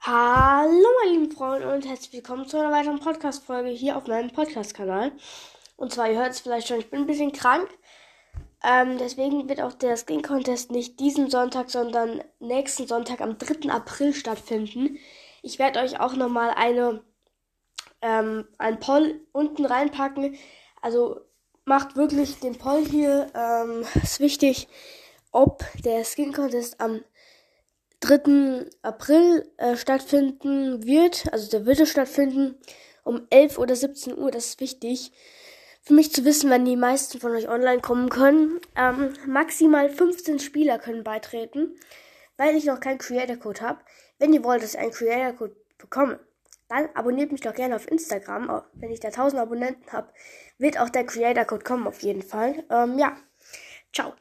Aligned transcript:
Hallo 0.00 0.86
meine 1.02 1.18
lieben 1.18 1.32
Freunde 1.32 1.70
und 1.74 1.84
herzlich 1.84 2.12
willkommen 2.12 2.46
zu 2.46 2.56
einer 2.56 2.70
weiteren 2.70 3.00
Podcast-Folge 3.00 3.70
hier 3.70 3.96
auf 3.96 4.06
meinem 4.06 4.30
Podcast-Kanal. 4.30 5.10
Und 5.76 5.92
zwar, 5.92 6.08
ihr 6.08 6.18
hört 6.18 6.30
es 6.30 6.40
vielleicht 6.40 6.68
schon, 6.68 6.78
ich 6.78 6.88
bin 6.88 7.00
ein 7.00 7.06
bisschen 7.06 7.32
krank. 7.32 7.68
Ähm, 8.62 8.96
deswegen 8.98 9.48
wird 9.48 9.60
auch 9.60 9.72
der 9.72 9.96
Skin 9.96 10.22
Contest 10.22 10.70
nicht 10.70 11.00
diesen 11.00 11.28
Sonntag, 11.30 11.68
sondern 11.68 12.22
nächsten 12.38 12.86
Sonntag 12.86 13.20
am 13.20 13.38
3. 13.38 13.70
April 13.70 14.14
stattfinden. 14.14 14.98
Ich 15.42 15.58
werde 15.58 15.80
euch 15.80 15.98
auch 15.98 16.14
nochmal 16.14 16.50
eine, 16.50 17.02
ähm, 18.00 18.46
ein 18.56 18.78
Poll 18.78 19.20
unten 19.32 19.66
reinpacken. 19.66 20.38
Also 20.80 21.20
macht 21.64 21.96
wirklich 21.96 22.38
den 22.38 22.56
Poll 22.56 22.86
hier. 22.86 23.26
Ähm, 23.34 23.84
ist 24.02 24.20
wichtig, 24.20 24.68
ob 25.32 25.64
der 25.84 26.04
Skin 26.04 26.32
Contest 26.32 26.80
am 26.80 27.02
3. 28.00 28.66
April 28.82 29.50
äh, 29.56 29.76
stattfinden 29.76 30.84
wird. 30.84 31.32
Also 31.32 31.50
der 31.50 31.66
würde 31.66 31.86
stattfinden 31.86 32.54
um 33.04 33.26
11 33.30 33.58
oder 33.58 33.74
17 33.74 34.16
Uhr. 34.16 34.30
Das 34.30 34.46
ist 34.46 34.60
wichtig 34.60 35.12
für 35.88 35.94
mich 35.94 36.12
zu 36.12 36.26
wissen, 36.26 36.50
wenn 36.50 36.66
die 36.66 36.76
meisten 36.76 37.18
von 37.18 37.32
euch 37.32 37.48
online 37.48 37.80
kommen 37.80 38.10
können. 38.10 38.60
Ähm, 38.76 39.14
maximal 39.26 39.88
15 39.88 40.38
Spieler 40.38 40.78
können 40.78 41.02
beitreten, 41.02 41.76
weil 42.36 42.56
ich 42.56 42.66
noch 42.66 42.78
keinen 42.78 42.98
Creator 42.98 43.36
Code 43.36 43.62
habe. 43.62 43.80
Wenn 44.18 44.34
ihr 44.34 44.44
wollt, 44.44 44.62
dass 44.62 44.74
ich 44.74 44.80
einen 44.80 44.90
Creator 44.90 45.32
Code 45.32 45.56
bekomme, 45.78 46.20
dann 46.68 46.90
abonniert 46.92 47.32
mich 47.32 47.40
doch 47.40 47.54
gerne 47.54 47.74
auf 47.74 47.90
Instagram. 47.90 48.62
Wenn 48.74 48.90
ich 48.90 49.00
da 49.00 49.08
1000 49.08 49.40
Abonnenten 49.40 49.90
habe, 49.90 50.12
wird 50.58 50.78
auch 50.78 50.90
der 50.90 51.06
Creator 51.06 51.46
Code 51.46 51.64
kommen 51.64 51.86
auf 51.86 52.02
jeden 52.02 52.22
Fall. 52.22 52.62
Ähm, 52.70 52.98
ja, 52.98 53.16
ciao. 53.90 54.12